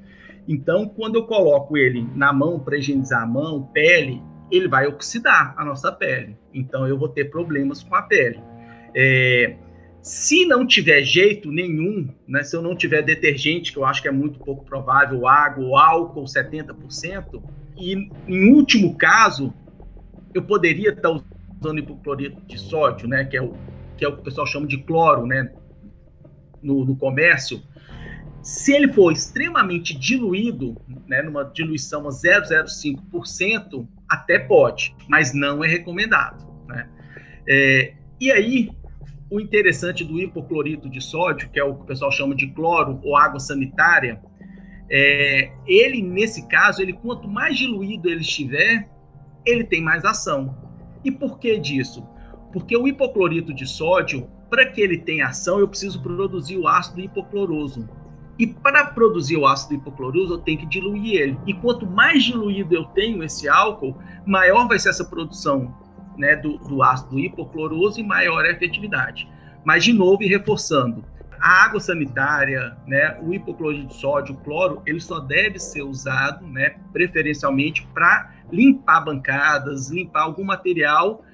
Então, 0.47 0.89
quando 0.89 1.17
eu 1.17 1.27
coloco 1.27 1.77
ele 1.77 2.09
na 2.15 2.33
mão 2.33 2.59
para 2.59 2.77
higienizar 2.77 3.23
a 3.23 3.27
mão, 3.27 3.63
pele, 3.73 4.23
ele 4.53 4.69
vai 4.69 4.87
oxidar 4.87 5.55
a 5.57 5.65
nossa 5.65 5.91
pele. 5.91 6.37
Então, 6.53 6.87
eu 6.87 6.99
vou 6.99 7.09
ter 7.09 7.31
problemas 7.31 7.83
com 7.83 7.95
a 7.95 8.03
pele. 8.03 8.41
É, 8.95 9.57
se 10.03 10.45
não 10.45 10.67
tiver 10.67 11.03
jeito 11.03 11.51
nenhum, 11.51 12.09
né, 12.29 12.43
se 12.43 12.55
eu 12.55 12.61
não 12.61 12.77
tiver 12.77 13.03
detergente, 13.03 13.73
que 13.73 13.79
eu 13.79 13.85
acho 13.85 14.03
que 14.03 14.09
é 14.09 14.13
muito 14.13 14.39
pouco 14.39 14.65
provável, 14.65 15.27
água 15.27 15.65
ou 15.65 15.77
álcool 15.77 16.25
70%, 16.25 17.43
e 17.79 18.11
em 18.29 18.53
último 18.53 18.97
caso, 18.97 19.55
eu 20.35 20.43
poderia 20.43 20.91
estar 20.91 21.11
usando 21.11 21.79
hipoclorito 21.79 22.41
de 22.47 22.59
sódio, 22.59 23.09
né, 23.09 23.25
que 23.25 23.37
é 23.37 23.43
o 23.43 23.55
que 23.97 24.05
é 24.05 24.09
o 24.09 24.15
que 24.15 24.21
o 24.21 24.25
pessoal 24.25 24.47
chama 24.47 24.67
de 24.67 24.79
cloro, 24.79 25.27
né, 25.27 25.53
no, 26.61 26.85
no 26.85 26.97
comércio, 26.97 27.63
se 28.43 28.73
ele 28.73 28.93
for 28.93 29.13
extremamente 29.13 29.97
diluído, 29.97 30.77
né, 31.07 31.23
numa 31.23 31.45
diluição 31.45 32.09
a 32.09 32.11
0,05%, 32.11 33.87
até 34.13 34.39
pode, 34.39 34.95
mas 35.09 35.33
não 35.33 35.65
é 35.65 35.69
recomendado. 35.69 36.47
Né? 36.69 36.89
É, 37.49 37.95
e 38.21 38.31
aí, 38.31 38.71
o 39.31 39.41
interessante 39.41 40.05
do 40.05 40.21
hipoclorito 40.21 40.89
de 40.89 41.01
sódio, 41.01 41.49
que 41.49 41.59
é 41.59 41.65
o 41.65 41.75
que 41.75 41.83
o 41.83 41.87
pessoal 41.87 42.13
chama 42.13 42.35
de 42.35 42.49
cloro 42.49 43.01
ou 43.03 43.17
água 43.17 43.41
sanitária, 43.41 44.21
é, 44.91 45.51
ele, 45.67 46.03
nesse 46.03 46.47
caso, 46.47 46.83
ele 46.83 46.93
quanto 46.93 47.27
mais 47.27 47.57
diluído 47.57 48.11
ele 48.11 48.21
estiver, 48.21 48.87
ele 49.47 49.65
tem 49.65 49.81
mais 49.81 50.05
ação. 50.05 50.55
E 51.03 51.11
por 51.11 51.39
que 51.39 51.59
disso? 51.59 52.07
Porque 52.53 52.77
o 52.77 52.87
hipoclorito 52.87 53.55
de 53.55 53.67
sódio, 53.67 54.29
para 54.51 54.67
que 54.67 54.83
ele 54.83 54.99
tenha 54.99 55.29
ação, 55.29 55.59
eu 55.59 55.67
preciso 55.67 56.03
produzir 56.03 56.59
o 56.59 56.69
ácido 56.69 57.01
hipocloroso. 57.01 57.89
E 58.39 58.47
para 58.47 58.87
produzir 58.87 59.37
o 59.37 59.47
ácido 59.47 59.75
hipocloroso, 59.75 60.35
eu 60.35 60.39
tenho 60.39 60.59
que 60.59 60.67
diluir 60.67 61.21
ele. 61.21 61.39
E 61.47 61.55
quanto 61.55 61.87
mais 61.87 62.25
diluído 62.25 62.75
eu 62.75 62.85
tenho 62.85 63.23
esse 63.23 63.49
álcool, 63.49 63.97
maior 64.27 64.67
vai 64.67 64.79
ser 64.79 64.89
essa 64.89 65.05
produção 65.05 65.75
né, 66.17 66.37
do, 66.37 66.59
do 66.59 66.83
ácido 66.83 67.19
hipocloroso 67.19 68.01
e 68.01 68.03
maior 68.03 68.45
a 68.45 68.51
efetividade. 68.51 69.29
Mas, 69.65 69.85
de 69.85 69.93
novo, 69.93 70.23
e 70.23 70.29
reforçando, 70.29 71.05
a 71.39 71.65
água 71.65 71.81
sanitária, 71.81 72.77
né, 72.87 73.19
o 73.23 73.35
hipoclorito 73.35 73.89
de 73.89 73.95
sódio, 73.95 74.35
o 74.35 74.39
cloro, 74.39 74.83
ele 74.87 75.01
só 75.01 75.19
deve 75.21 75.59
ser 75.59 75.83
usado, 75.83 76.47
né, 76.47 76.77
preferencialmente 76.93 77.87
para 77.93 78.33
limpar 78.51 79.01
bancadas, 79.01 79.91
limpar 79.91 80.23
algum 80.23 80.45
material 80.45 81.25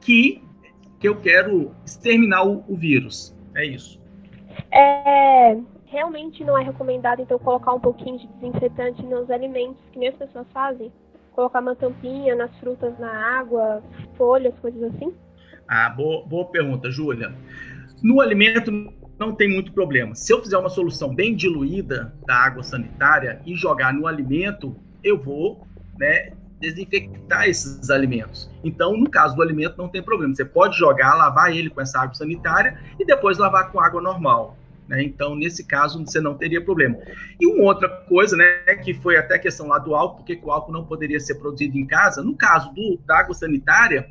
que 0.00 0.42
que 0.98 1.08
eu 1.08 1.16
quero 1.16 1.74
exterminar 1.84 2.44
o, 2.44 2.64
o 2.68 2.76
vírus. 2.76 3.34
É 3.54 3.64
isso. 3.64 4.00
É, 4.72 5.56
realmente 5.90 6.44
não 6.44 6.58
é 6.58 6.62
recomendado, 6.62 7.20
então, 7.20 7.38
colocar 7.38 7.72
um 7.72 7.80
pouquinho 7.80 8.18
de 8.18 8.26
desinfetante 8.26 9.02
nos 9.02 9.30
alimentos, 9.30 9.82
que 9.92 9.98
nem 9.98 10.08
as 10.08 10.16
pessoas 10.16 10.46
fazem? 10.52 10.92
Colocar 11.32 11.60
uma 11.60 11.74
tampinha 11.74 12.34
nas 12.34 12.54
frutas, 12.58 12.98
na 12.98 13.38
água, 13.38 13.82
folhas, 14.16 14.54
coisas 14.60 14.82
assim? 14.94 15.14
Ah, 15.66 15.90
boa, 15.90 16.26
boa 16.26 16.46
pergunta, 16.46 16.90
Júlia. 16.90 17.34
No 18.02 18.20
alimento 18.20 18.70
não 19.18 19.34
tem 19.34 19.48
muito 19.48 19.72
problema. 19.72 20.14
Se 20.14 20.32
eu 20.32 20.40
fizer 20.42 20.56
uma 20.56 20.68
solução 20.68 21.14
bem 21.14 21.34
diluída 21.34 22.14
da 22.26 22.36
água 22.36 22.62
sanitária 22.62 23.40
e 23.44 23.54
jogar 23.54 23.92
no 23.92 24.06
alimento, 24.06 24.76
eu 25.02 25.18
vou 25.18 25.66
né, 25.98 26.32
desinfectar 26.60 27.48
esses 27.48 27.90
alimentos. 27.90 28.50
Então, 28.62 28.96
no 28.96 29.08
caso 29.10 29.34
do 29.34 29.42
alimento, 29.42 29.76
não 29.76 29.88
tem 29.88 30.02
problema. 30.02 30.34
Você 30.34 30.44
pode 30.44 30.76
jogar, 30.76 31.14
lavar 31.14 31.54
ele 31.54 31.70
com 31.70 31.80
essa 31.80 32.00
água 32.00 32.14
sanitária 32.14 32.78
e 32.98 33.04
depois 33.04 33.38
lavar 33.38 33.70
com 33.70 33.80
água 33.80 34.00
normal. 34.00 34.56
Né? 34.88 35.02
Então, 35.02 35.36
nesse 35.36 35.64
caso, 35.66 36.04
você 36.04 36.20
não 36.20 36.34
teria 36.34 36.64
problema. 36.64 36.96
E 37.38 37.46
uma 37.46 37.64
outra 37.64 37.88
coisa, 37.88 38.36
né, 38.36 38.74
que 38.82 38.94
foi 38.94 39.16
até 39.16 39.34
a 39.34 39.38
questão 39.38 39.68
lá 39.68 39.78
do 39.78 39.94
álcool, 39.94 40.16
porque 40.16 40.40
o 40.42 40.50
álcool 40.50 40.72
não 40.72 40.84
poderia 40.84 41.20
ser 41.20 41.34
produzido 41.34 41.76
em 41.76 41.86
casa. 41.86 42.22
No 42.22 42.34
caso 42.34 42.72
do, 42.72 42.98
da 43.06 43.18
água 43.18 43.34
sanitária, 43.34 44.08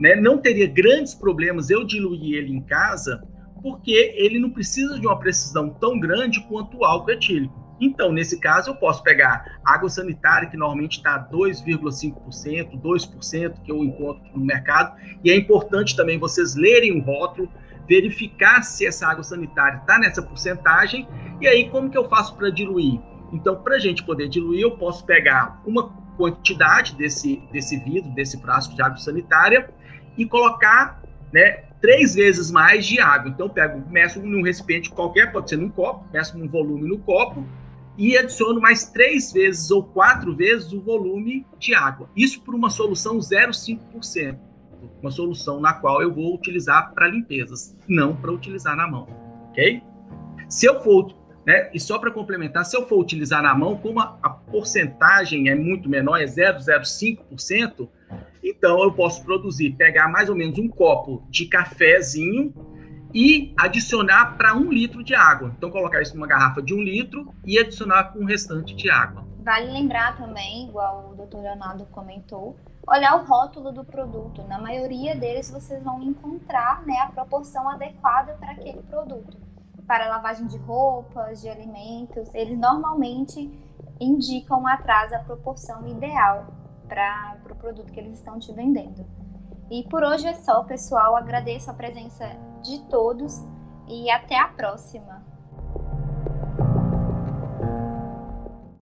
né, 0.00 0.16
não 0.16 0.38
teria 0.38 0.66
grandes 0.66 1.14
problemas 1.14 1.70
eu 1.70 1.86
diluir 1.86 2.34
ele 2.36 2.52
em 2.52 2.60
casa, 2.60 3.22
porque 3.62 4.14
ele 4.16 4.38
não 4.38 4.50
precisa 4.50 4.98
de 4.98 5.06
uma 5.06 5.18
precisão 5.18 5.70
tão 5.70 5.98
grande 5.98 6.40
quanto 6.48 6.78
o 6.78 6.84
álcool 6.84 7.12
etílico. 7.12 7.66
Então, 7.80 8.10
nesse 8.10 8.40
caso, 8.40 8.70
eu 8.70 8.74
posso 8.74 9.02
pegar 9.02 9.58
água 9.64 9.88
sanitária, 9.88 10.48
que 10.48 10.56
normalmente 10.56 10.96
está 10.96 11.28
2,5%, 11.30 12.80
2% 12.80 13.62
que 13.62 13.70
eu 13.70 13.84
encontro 13.84 14.22
no 14.34 14.44
mercado, 14.44 14.96
e 15.22 15.30
é 15.30 15.36
importante 15.36 15.94
também 15.94 16.18
vocês 16.18 16.54
lerem 16.54 16.98
o 16.98 17.02
rótulo, 17.02 17.50
verificar 17.88 18.62
se 18.62 18.86
essa 18.86 19.06
água 19.06 19.22
sanitária 19.22 19.78
está 19.78 19.98
nessa 19.98 20.22
porcentagem, 20.22 21.08
e 21.40 21.46
aí 21.46 21.68
como 21.70 21.90
que 21.90 21.96
eu 21.96 22.08
faço 22.08 22.36
para 22.36 22.50
diluir? 22.50 23.00
Então, 23.32 23.56
para 23.56 23.76
a 23.76 23.78
gente 23.78 24.02
poder 24.02 24.28
diluir, 24.28 24.60
eu 24.60 24.76
posso 24.76 25.04
pegar 25.04 25.60
uma 25.66 25.88
quantidade 26.16 26.94
desse, 26.94 27.42
desse 27.52 27.78
vidro, 27.78 28.10
desse 28.10 28.40
frasco 28.40 28.74
de 28.74 28.82
água 28.82 28.96
sanitária, 28.96 29.68
e 30.16 30.24
colocar 30.24 31.02
né, 31.32 31.64
três 31.80 32.14
vezes 32.14 32.50
mais 32.50 32.86
de 32.86 33.00
água. 33.00 33.30
Então, 33.30 33.46
eu 33.46 33.50
pego, 33.50 33.88
meço 33.90 34.20
num 34.20 34.42
recipiente 34.42 34.90
qualquer, 34.90 35.32
pode 35.32 35.50
ser 35.50 35.56
num 35.56 35.68
copo, 35.68 36.06
meço 36.12 36.36
um 36.38 36.48
volume 36.48 36.88
no 36.88 36.98
copo 36.98 37.44
e 37.98 38.16
adiciono 38.16 38.60
mais 38.60 38.90
três 38.90 39.32
vezes 39.32 39.70
ou 39.70 39.82
quatro 39.82 40.34
vezes 40.34 40.72
o 40.72 40.80
volume 40.80 41.46
de 41.58 41.74
água. 41.74 42.08
Isso 42.14 42.40
por 42.42 42.54
uma 42.54 42.70
solução 42.70 43.18
0,5%. 43.18 44.38
Uma 45.00 45.10
solução 45.10 45.60
na 45.60 45.74
qual 45.74 46.02
eu 46.02 46.12
vou 46.12 46.34
utilizar 46.34 46.92
para 46.92 47.08
limpezas, 47.08 47.76
não 47.88 48.14
para 48.14 48.32
utilizar 48.32 48.76
na 48.76 48.86
mão. 48.86 49.06
Ok? 49.50 49.82
Se 50.48 50.66
eu 50.66 50.82
for, 50.82 51.14
né, 51.46 51.70
e 51.72 51.80
só 51.80 51.98
para 51.98 52.10
complementar, 52.10 52.64
se 52.64 52.76
eu 52.76 52.86
for 52.86 52.98
utilizar 52.98 53.42
na 53.42 53.54
mão, 53.54 53.76
como 53.76 54.00
a, 54.00 54.18
a 54.22 54.30
porcentagem 54.30 55.48
é 55.48 55.54
muito 55.54 55.88
menor, 55.88 56.20
é 56.20 56.24
0,05%, 56.24 57.88
então 58.42 58.82
eu 58.82 58.92
posso 58.92 59.24
produzir, 59.24 59.72
pegar 59.72 60.08
mais 60.08 60.28
ou 60.28 60.36
menos 60.36 60.58
um 60.58 60.68
copo 60.68 61.26
de 61.28 61.46
cafezinho 61.46 62.54
e 63.12 63.54
adicionar 63.56 64.36
para 64.36 64.54
um 64.54 64.70
litro 64.70 65.02
de 65.02 65.14
água. 65.14 65.52
Então, 65.56 65.70
colocar 65.70 66.02
isso 66.02 66.14
numa 66.14 66.26
garrafa 66.26 66.62
de 66.62 66.74
um 66.74 66.82
litro 66.82 67.32
e 67.44 67.58
adicionar 67.58 68.12
com 68.12 68.20
o 68.20 68.26
restante 68.26 68.74
de 68.74 68.90
água. 68.90 69.26
Vale 69.42 69.72
lembrar 69.72 70.16
também, 70.16 70.68
igual 70.68 71.12
o 71.12 71.24
Dr. 71.24 71.38
Leonardo 71.38 71.86
comentou, 71.86 72.56
olhar 72.86 73.16
o 73.16 73.26
rótulo 73.26 73.72
do 73.72 73.84
produto. 73.84 74.42
Na 74.44 74.58
maioria 74.58 75.16
deles, 75.16 75.50
vocês 75.50 75.82
vão 75.82 76.02
encontrar 76.02 76.84
né, 76.86 76.98
a 77.00 77.10
proporção 77.10 77.68
adequada 77.68 78.34
para 78.34 78.52
aquele 78.52 78.82
produto. 78.82 79.38
Para 79.86 80.08
lavagem 80.08 80.46
de 80.46 80.56
roupas, 80.58 81.40
de 81.40 81.48
alimentos, 81.48 82.32
eles 82.34 82.58
normalmente 82.58 83.50
indicam 84.00 84.66
atrás 84.66 85.12
a 85.12 85.20
proporção 85.20 85.86
ideal 85.86 86.46
para 86.88 87.36
o 87.38 87.42
pro 87.42 87.56
produto 87.56 87.92
que 87.92 87.98
eles 87.98 88.18
estão 88.18 88.38
te 88.38 88.52
vendendo. 88.52 89.04
E 89.70 89.82
por 89.84 90.04
hoje 90.04 90.26
é 90.26 90.34
só, 90.34 90.62
pessoal. 90.62 91.16
Agradeço 91.16 91.70
a 91.70 91.74
presença 91.74 92.24
de 92.62 92.78
todos 92.88 93.44
e 93.88 94.10
até 94.10 94.38
a 94.38 94.48
próxima. 94.48 95.24